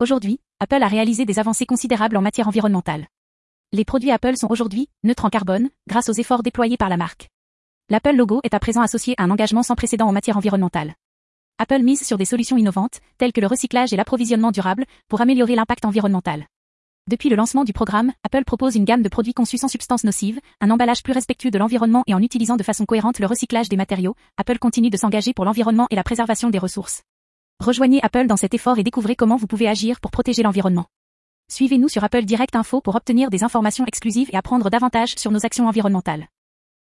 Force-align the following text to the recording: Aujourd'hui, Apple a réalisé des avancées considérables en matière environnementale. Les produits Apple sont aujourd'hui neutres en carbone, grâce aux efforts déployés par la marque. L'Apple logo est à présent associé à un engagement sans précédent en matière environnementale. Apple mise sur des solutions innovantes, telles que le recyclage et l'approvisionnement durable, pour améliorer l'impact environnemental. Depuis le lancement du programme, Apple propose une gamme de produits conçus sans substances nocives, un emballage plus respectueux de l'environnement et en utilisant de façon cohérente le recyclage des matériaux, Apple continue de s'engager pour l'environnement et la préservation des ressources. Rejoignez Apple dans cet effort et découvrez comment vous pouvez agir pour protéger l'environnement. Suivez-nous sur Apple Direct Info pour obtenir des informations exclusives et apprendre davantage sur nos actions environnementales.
Aujourd'hui, 0.00 0.40
Apple 0.60 0.82
a 0.82 0.88
réalisé 0.88 1.26
des 1.26 1.38
avancées 1.38 1.66
considérables 1.66 2.16
en 2.16 2.22
matière 2.22 2.48
environnementale. 2.48 3.06
Les 3.72 3.84
produits 3.84 4.10
Apple 4.10 4.34
sont 4.38 4.50
aujourd'hui 4.50 4.88
neutres 5.04 5.26
en 5.26 5.28
carbone, 5.28 5.68
grâce 5.86 6.08
aux 6.08 6.14
efforts 6.14 6.42
déployés 6.42 6.78
par 6.78 6.88
la 6.88 6.96
marque. 6.96 7.28
L'Apple 7.90 8.16
logo 8.16 8.40
est 8.42 8.54
à 8.54 8.60
présent 8.60 8.80
associé 8.80 9.14
à 9.18 9.24
un 9.24 9.30
engagement 9.30 9.62
sans 9.62 9.74
précédent 9.74 10.06
en 10.06 10.12
matière 10.12 10.38
environnementale. 10.38 10.94
Apple 11.58 11.82
mise 11.82 12.02
sur 12.02 12.16
des 12.16 12.24
solutions 12.24 12.56
innovantes, 12.56 13.00
telles 13.18 13.34
que 13.34 13.42
le 13.42 13.46
recyclage 13.46 13.92
et 13.92 13.96
l'approvisionnement 13.96 14.52
durable, 14.52 14.86
pour 15.08 15.20
améliorer 15.20 15.54
l'impact 15.54 15.84
environnemental. 15.84 16.46
Depuis 17.06 17.28
le 17.28 17.36
lancement 17.36 17.64
du 17.64 17.74
programme, 17.74 18.12
Apple 18.24 18.44
propose 18.46 18.76
une 18.76 18.86
gamme 18.86 19.02
de 19.02 19.10
produits 19.10 19.34
conçus 19.34 19.58
sans 19.58 19.68
substances 19.68 20.04
nocives, 20.04 20.40
un 20.62 20.70
emballage 20.70 21.02
plus 21.02 21.12
respectueux 21.12 21.50
de 21.50 21.58
l'environnement 21.58 22.04
et 22.06 22.14
en 22.14 22.22
utilisant 22.22 22.56
de 22.56 22.62
façon 22.62 22.86
cohérente 22.86 23.18
le 23.18 23.26
recyclage 23.26 23.68
des 23.68 23.76
matériaux, 23.76 24.16
Apple 24.38 24.58
continue 24.60 24.88
de 24.88 24.96
s'engager 24.96 25.34
pour 25.34 25.44
l'environnement 25.44 25.88
et 25.90 25.96
la 25.96 26.04
préservation 26.04 26.48
des 26.48 26.58
ressources. 26.58 27.02
Rejoignez 27.60 28.00
Apple 28.02 28.26
dans 28.26 28.38
cet 28.38 28.54
effort 28.54 28.78
et 28.78 28.82
découvrez 28.82 29.16
comment 29.16 29.36
vous 29.36 29.46
pouvez 29.46 29.68
agir 29.68 30.00
pour 30.00 30.10
protéger 30.10 30.42
l'environnement. 30.42 30.86
Suivez-nous 31.52 31.90
sur 31.90 32.02
Apple 32.02 32.22
Direct 32.22 32.56
Info 32.56 32.80
pour 32.80 32.96
obtenir 32.96 33.28
des 33.28 33.44
informations 33.44 33.84
exclusives 33.84 34.30
et 34.32 34.36
apprendre 34.36 34.70
davantage 34.70 35.14
sur 35.16 35.30
nos 35.30 35.44
actions 35.44 35.68
environnementales. 35.68 36.28